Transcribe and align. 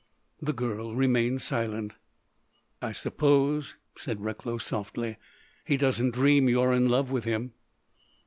The 0.41 0.51
girl 0.51 0.95
remained 0.95 1.43
silent. 1.43 1.93
"I 2.81 2.91
suppose," 2.91 3.75
said 3.95 4.21
Recklow 4.21 4.57
softly, 4.57 5.17
"he 5.63 5.77
doesn't 5.77 6.15
dream 6.15 6.49
you 6.49 6.59
are 6.61 6.73
in 6.73 6.89
love 6.89 7.11
with 7.11 7.25
him." 7.25 7.53